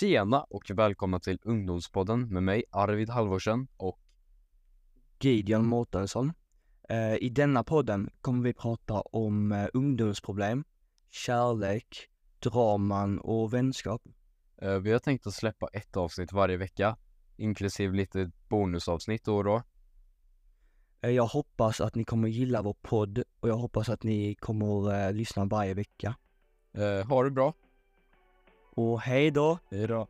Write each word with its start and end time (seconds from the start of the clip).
Tjena 0.00 0.42
och 0.42 0.70
välkomna 0.70 1.20
till 1.20 1.38
Ungdomspodden 1.42 2.28
med 2.28 2.42
mig 2.42 2.64
Arvid 2.70 3.10
Halvorsen 3.10 3.68
och 3.76 4.00
Gideon 5.20 5.66
Mårtensson. 5.66 6.32
Eh, 6.88 7.14
I 7.14 7.28
denna 7.28 7.64
podden 7.64 8.10
kommer 8.20 8.42
vi 8.42 8.52
prata 8.52 9.00
om 9.00 9.52
eh, 9.52 9.68
ungdomsproblem, 9.74 10.64
kärlek, 11.10 12.08
draman 12.38 13.18
och 13.18 13.54
vänskap. 13.54 14.02
eh, 14.62 14.74
vi 14.74 14.92
har 14.92 14.98
tänkt 14.98 15.26
att 15.26 15.34
släppa 15.34 15.68
ett 15.72 15.96
avsnitt 15.96 16.32
varje 16.32 16.56
vecka 16.56 16.96
inklusive 17.36 17.96
lite 17.96 18.30
bonusavsnitt 18.48 19.24
då 19.24 19.36
och 19.36 19.44
då. 19.44 19.62
Jag 21.00 21.26
hoppas 21.26 21.80
att 21.80 21.94
ni 21.94 22.04
kommer 22.04 22.28
gilla 22.28 22.62
vår 22.62 22.76
podd 22.82 23.22
och 23.40 23.48
jag 23.48 23.56
hoppas 23.56 23.88
att 23.88 24.02
ni 24.02 24.34
kommer 24.34 25.12
lyssna 25.12 25.44
varje 25.44 25.74
vecka. 25.74 26.14
Ha 27.08 27.22
det 27.22 27.30
bra! 27.30 27.54
Och 28.80 29.00
hej 29.00 29.30
då! 29.30 29.58
Hej 29.70 29.86
då! 29.86 30.06